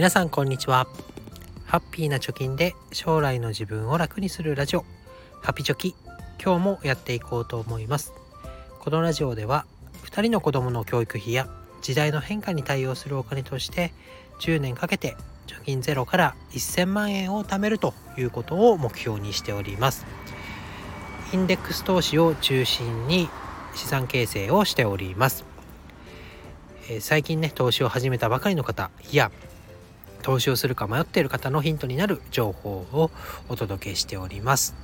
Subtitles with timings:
[0.00, 0.88] 皆さんこんにちは。
[1.66, 4.86] ハッピーな貯金で将来の自分を楽にするラジオ。
[5.42, 5.94] ハピチョキ。
[6.42, 8.14] 今日もやっていこうと思います。
[8.78, 9.66] このラジオでは
[10.04, 11.50] 2人の子供の教育費や
[11.82, 13.92] 時代の変化に対応するお金として
[14.40, 15.16] 10年かけて
[15.46, 20.06] 貯金ゼロから1000万円を貯めるということを目標にしております。
[21.34, 23.28] インデックス投資を中心に
[23.74, 25.44] 資産形成をしております、
[26.88, 29.30] えー、最近ね投資を始めたばかりの方いや
[30.22, 33.10] 投資をするか迷っている方のヒントになる情報を
[33.48, 34.74] お届けしております。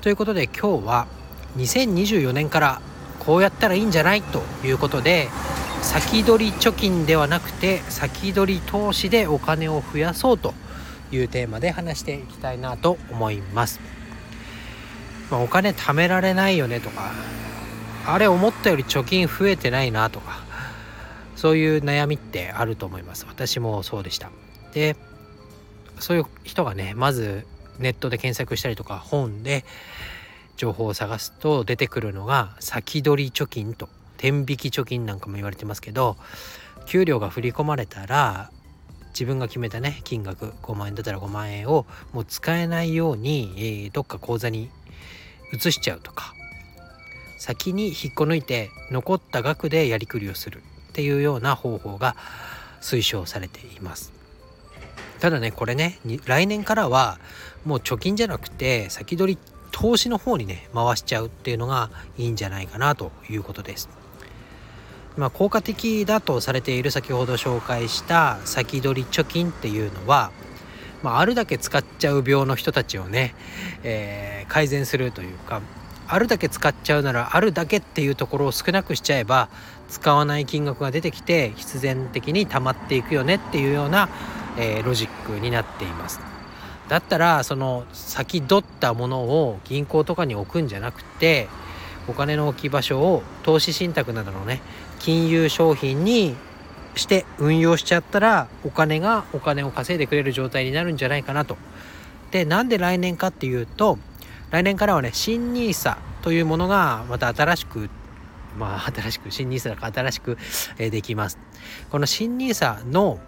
[0.00, 1.06] ということで今日は
[1.56, 2.80] 2024年から
[3.20, 5.28] こうやったらいいんじゃないということで
[5.82, 10.54] 先取り貯金ではなくて先取り投資でお金を増やそうと
[11.10, 13.80] いうテーマで話していきたいなと思います。
[15.30, 17.12] まあ、お金貯められないよねとか
[18.06, 20.40] あれ思ったより貯金増えてないなとか
[21.34, 24.30] そういう悩みってあると思います私もそうでした
[24.76, 24.94] で
[26.00, 27.46] そういう人がねまず
[27.78, 29.64] ネットで検索したりとか本で
[30.58, 33.88] 情報を探すと出てくるのが先取り貯金と
[34.18, 36.18] 天引き貯金なんかも言われてますけど
[36.84, 38.50] 給料が振り込まれたら
[39.08, 44.68] 自分が決めたね金額5万円だったら5万円をもう使えないように、えー、どっか口座に
[45.54, 46.34] 移しちゃうとか
[47.38, 52.14] 先に引っこ抜いて残った額でやりくりをするっていうような方法が
[52.82, 54.15] 推奨されています。
[55.26, 57.18] ただねこれね来年からは
[57.64, 59.38] もう貯金じゃなくて先取り
[59.72, 63.88] 投資の方にね回しちゃうっていうのがいいんじゃないかなということです。
[65.16, 70.30] まあ、効果的だとされている先ほど紹介した先取り貯金っていうのは、
[71.02, 73.34] まあ、あるだけ使っちゃう病の人たちをね、
[73.82, 75.60] えー、改善するというか
[76.06, 79.48] あるだけ使っちゃうならあるだけっていうところを少なくしちゃえば
[79.88, 84.08] 使わない金額が出てきて必然的に溜まっていくよねっていうような
[84.56, 86.20] えー、ロジックになっています。
[86.88, 91.48] だったらその先取ったものを銀行とかに置くんじゃなくて
[92.08, 94.60] お金の置き場所を投資信託などのね
[95.00, 96.36] 金融商品に
[96.94, 101.56] して運用しちゃったらお金がお金を稼いでくれる状態になるんじゃないかなと。
[102.30, 103.98] でなんで来年かっていうと
[104.50, 107.90] 来年からはね新 NISA というものがまた新しく
[108.56, 110.38] まあ新しく新 NISA だか新しく
[110.78, 111.38] できます。
[111.90, 113.18] この新 NISA の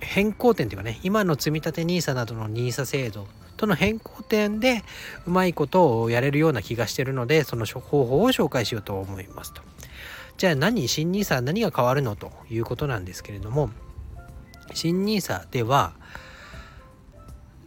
[0.00, 3.26] 変更点というかね今の積立 NISA などの NISA 制度
[3.56, 4.82] との変更点で
[5.26, 9.62] うまいことをやれるような気がしてるのでその方法を紹介しようと思いますと。
[10.36, 13.70] じゃあ何新 NISA 何が変わるのということなんですけれども
[14.74, 15.94] 新 NISA では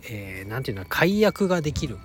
[0.04, 1.98] 何、えー、て言うの解約ができる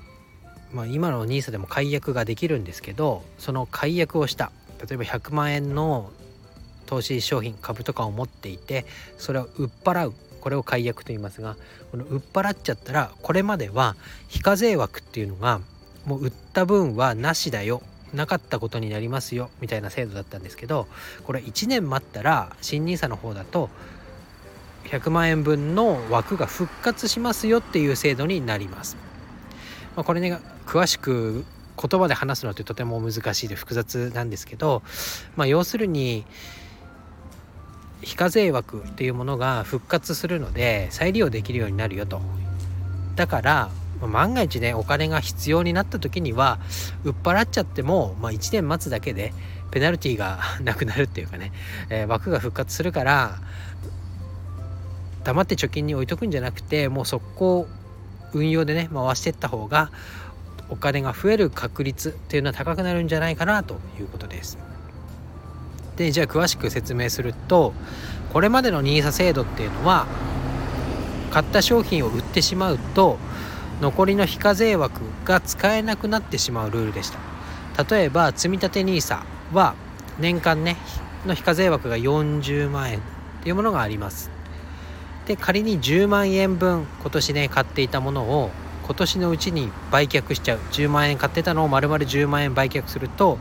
[0.73, 4.53] まあ今の NISA でも解約ができるんですけどその解約をした
[4.89, 6.11] 例えば100万円の
[6.85, 8.87] 投資商品株とかを持っていて
[9.19, 10.15] それを売っ払う。
[10.41, 11.57] これを解約と言いますが
[11.91, 13.97] この売っ払っちゃったらこれまでは
[14.29, 15.63] 非課税枠っていうのが
[16.05, 17.81] もう売った分はなしだよ。
[18.13, 19.49] なかったことになりますよ。
[19.61, 20.87] みたいな制度だったんですけど
[21.25, 23.71] これ1年待ったら新 NISA の方だと
[24.85, 28.97] 100万円分の枠が復活しますよっていう制度になります。
[29.97, 31.45] まあ、これね詳しく
[31.81, 34.83] 言葉で話すのってとても難しいで複雑なんですけど、
[35.37, 36.25] まあ、要するに
[38.05, 42.21] 非課税枠っていうものが復活するので再利用できるようになるよと
[43.17, 43.71] だから
[44.07, 46.59] 万が一ねお金が必要になった時には
[47.05, 49.33] 売っ払っちゃっても、まあ、1年待つだけで
[49.71, 51.53] ペナルティーが なくなるっていうかね、
[51.89, 53.39] えー、枠が復活するから
[55.25, 57.67] 黙って貯金に置いとくんじゃなくてもう速攻
[58.33, 59.91] 運用でね回していった方が
[60.69, 64.59] お金が増える確率っていうのは高くなるんじゃないかなということです。
[65.97, 67.73] でじゃあ詳しく説明すると
[68.33, 70.07] これまでの NISA 制度っていうのは
[71.31, 73.19] 買った商品を売ってしまうと
[73.81, 77.19] 残りの非課税枠が使えなくなってしまうルールでした。
[77.89, 79.23] 例えば積立 NISA
[79.53, 79.75] は
[80.21, 80.77] 年間ね
[81.27, 83.01] の非課税枠が40万円っ
[83.43, 84.31] ていうものがあります。
[85.27, 88.51] で仮に10万円分今年ね買っていたものを
[88.85, 90.59] 今年のうちに売却しちゃう。
[90.71, 93.39] 10万円買ってたのを丸々10万円売却すると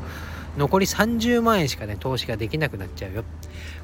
[0.58, 3.24] 残り30万円しかね投資ができなくなっちゃうよ。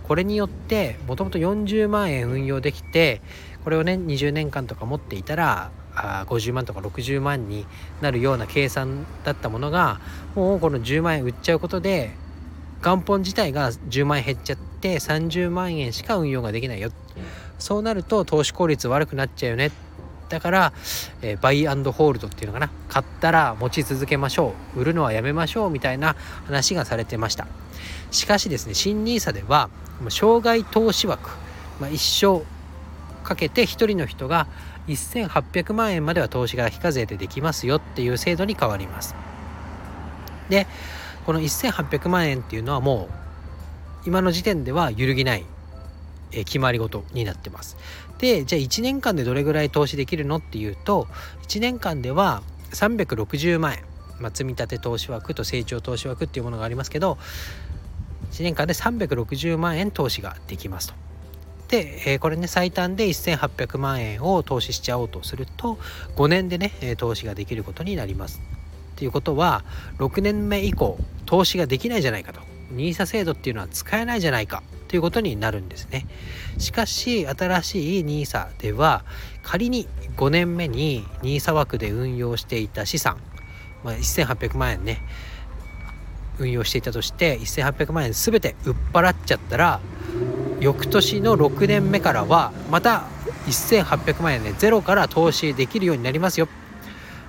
[0.03, 3.21] これによってもともと40万円運用できて
[3.63, 7.65] これをね20年間とか持っていたらあ50万とか60万に
[8.01, 9.99] なるような計算だったものが
[10.35, 12.11] もうこの10万円売っちゃうことで
[12.81, 16.91] 元本自体が10万円減っちゃって30万円しか運用ができないよ。
[17.59, 19.71] そうなると投資効率悪くなっちゃうよね。
[20.29, 20.73] だから、
[21.21, 22.69] えー、バイアンドホールドっていうのかな。
[22.87, 24.79] 買ったら持ち続けましょう。
[24.79, 26.15] 売るのはやめましょうみたいな
[26.45, 27.47] 話がされてました。
[28.11, 29.69] しかしですね新 NISA では
[30.09, 31.29] 生涯投資枠、
[31.79, 32.43] まあ、一生
[33.23, 34.47] かけて1人の人が
[34.87, 39.15] 1800万円までは投資が非課税でできますよっていう制度に変わります。
[40.49, 40.67] で
[41.25, 45.45] この1800万円っていうのはもう今の時点では揺るぎない。
[46.31, 47.77] え決まり事になってます。
[48.17, 51.07] でじゃあ1年間でどれぐらい投資できるのっていうと
[51.47, 53.83] 1年間では360万円、
[54.19, 57.17] まあ、積立投資枠と成長投資枠っていうものがありますけど
[58.31, 60.93] 1年間で360万円投資ができますと。
[61.69, 65.77] で、え、これね最短で1800万円を投資しちゃおうとすると
[66.15, 68.41] 5年でね投資ができることになります。
[68.93, 69.63] っていうことは
[69.97, 72.41] 6年目以降投資ができないじゃないかと
[72.73, 76.07] NISA 制度っていうのは使えないじゃないかということになるんですね。
[76.57, 79.05] しかし新しい NISA では
[79.43, 79.87] 仮に
[80.17, 83.17] 5年目に NISA 枠で運用していた資産、
[83.83, 85.01] まあ、1800万円ね
[86.39, 89.79] 運用していたとして1800万円全て売っ払っちゃったら
[90.59, 93.05] 翌年の6年目からはまた
[93.45, 96.47] 1800万円で、ね、ゼロから投資できるようになりますよ。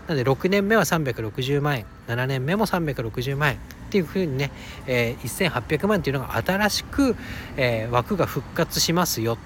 [0.09, 3.80] なので6年目は360万円7年目も360万円。
[3.91, 4.53] っていうふうにね、
[4.87, 7.17] えー、1800万っていうのが新しく、
[7.57, 9.37] えー、枠が復活しますよ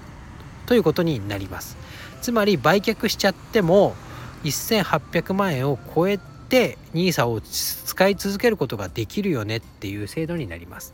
[0.67, 1.75] ということになります。
[2.21, 3.95] つまり売却しちゃっても
[4.43, 6.19] 1800万円を超え
[6.49, 10.93] て NISA を使い続けることができるよねっていう制度になります。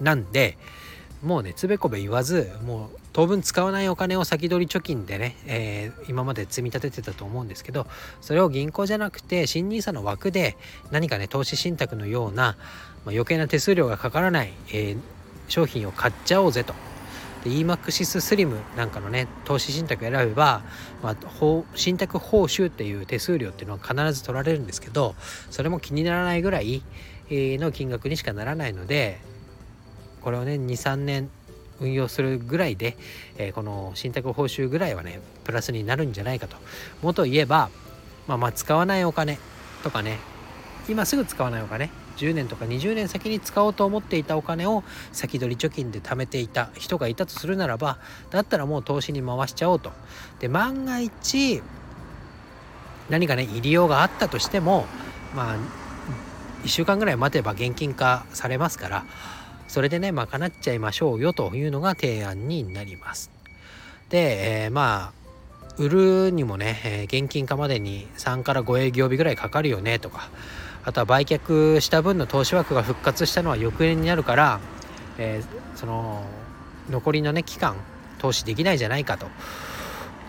[0.00, 0.58] なんで
[1.22, 7.86] もうねつべこべ言わずもう当分使わないお金を先取り貯金でね、えー、今まで積み立ててたと思うんですけど
[8.20, 10.56] それを銀行じゃなくて新 NISA の枠で
[10.90, 12.56] 何かね投資信託のような、まあ、
[13.10, 14.98] 余計な手数料がかからない、えー、
[15.48, 16.74] 商品を買っちゃおうぜと。
[17.44, 20.62] で EMAXIS スリムなんかのね投資信託選べば、
[21.02, 21.16] まあ、
[21.74, 25.14] 信託報酬っていう手数料っていうのは必ず取られるんですけど
[25.50, 26.82] それも気にならないぐらい
[27.30, 29.20] の金額にしかならないので
[30.20, 31.30] これをね23年
[31.80, 32.96] 運用するぐらいで、
[33.36, 36.56] えー、この信託報酬ぐらいはねプラスになるんじゃないかと。
[37.02, 37.70] もといえば、
[38.26, 39.38] まあ、まあ使わないお金
[39.82, 40.18] とかね
[40.88, 44.82] 今すぐ使わないお金10年とか20年先に使おうと思っていたお金を
[45.12, 47.98] 先取り貯金で貯めていた人がいたとするならば
[48.30, 49.92] だったらもう投資に回しちゃおうと。
[50.40, 51.62] で万が一
[53.08, 54.86] 何かね入りようがあったとしても
[55.34, 55.56] まあ
[56.64, 59.04] 1週間ぐらい待てば現金化されますから
[59.68, 63.30] それでね賄っちゃいましょうよというのが提案になります。
[64.08, 65.18] で、えー、まあ
[65.78, 70.28] 売るにもね、えー、現金化までに3から5営業日ぐらいかかるよねとか
[70.84, 74.60] あとは売却した分の投資枠が復活したのは翌年になるから、
[75.18, 76.24] えー、その
[76.90, 77.76] 残りのね期間
[78.18, 79.26] 投資できないじゃないかと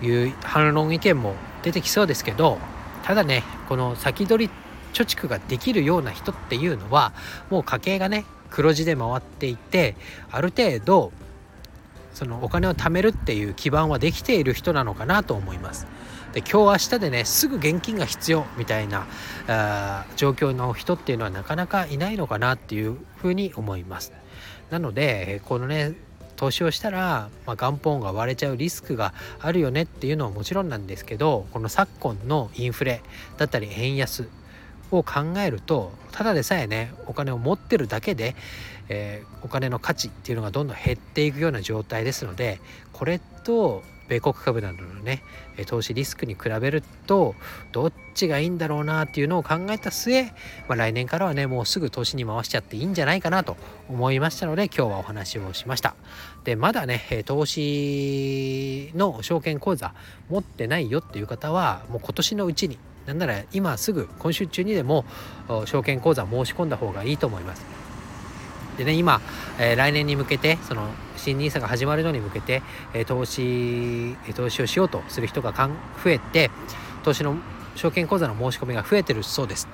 [0.06, 1.34] いう反論意見も
[1.64, 2.60] 出てきそうですけど
[3.04, 4.54] ただねこの先取り
[4.94, 7.14] 貯蓄ができるような人っていうのは
[7.50, 9.96] もう家計がね黒字で回っていて
[10.32, 11.12] ある程度
[12.14, 15.88] そのお金を貯めるっていう基盤はできている人なのかなと思います。
[16.34, 19.08] で今日明日でねすぐ現金が必要みたいな
[19.48, 24.14] あ状況の人っていうのはなかなかいないのかなっていうふうに思います。
[24.70, 25.94] なのでこのね
[26.36, 33.02] 投資をしたら、まあ、元本が割れちゃうリスクがあるよねっていうのはもちろんなんですけどこの昨今のインフレ
[33.38, 34.30] だったり円安
[34.92, 38.36] を考えるとただでさえねお金を持ってるだけで、
[38.90, 42.60] えー、お金の価値っていうのがどんどん減っていくような状態ですので
[42.94, 45.24] これと米国株などのね
[45.68, 47.36] 投資リスクに比べると
[47.72, 50.24] どっちがいいんだろうなっていうのを考えた末、
[50.68, 53.56] まあ、来年からはねもうすぐ投資に回しちゃっていいんじゃないかなと
[53.88, 55.96] 思いましたので今日はお話をしました。
[56.44, 59.94] でまだね投資の証券口座
[60.30, 62.80] 持ってないよっていう方はもう今年のうちに
[63.10, 65.04] なんなら今すぐ今週中にでも
[65.66, 67.66] 証券口座申し込んだ方がいいと思います。
[68.78, 69.20] でね今、
[69.58, 70.88] えー、来年に向けてその
[71.18, 72.62] 新 NISA が始まるのに向けて、
[72.94, 76.52] えー、投資、投資をしようとする人が増えて
[77.04, 77.36] 投資の
[77.76, 79.68] 証券口座の申し込みが増えてるそうです。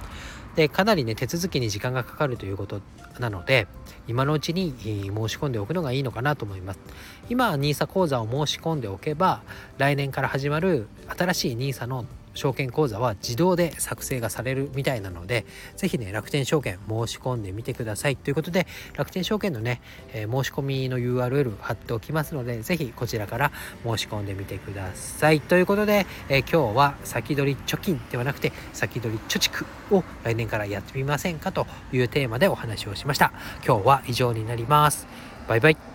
[0.55, 2.79] でかなりね手続きに時間がかかるということ
[3.19, 3.67] なので
[4.07, 6.79] 今のうちに申し込んでおくのがいいのかなと思います
[7.27, 9.41] 今 NISA 口座を申し込んでおけば
[9.77, 18.15] 来年から始まる新しい NISA の証券口座は自動で作成がされるみたいなので是非ね楽天証券申し込んでみてください。
[18.15, 19.81] ということで楽天証券のね、
[20.13, 23.51] えー、申し込みの URL 貼っておきますので是非こちらから
[23.83, 25.41] 申し込んでみてください。
[25.41, 29.65] ということで、えー、今日は先取り貯金ではなくて先取り貯蓄
[29.95, 33.31] を来年からやってみませんかというテーマでお話をしました。
[33.65, 35.07] 今日は以上になります。
[35.47, 35.94] バイバイ。